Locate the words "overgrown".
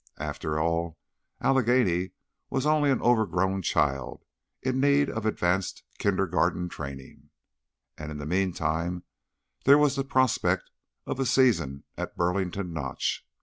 3.03-3.61